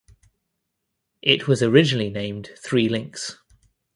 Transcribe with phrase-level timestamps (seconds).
[1.21, 3.37] It was originally named Three Links.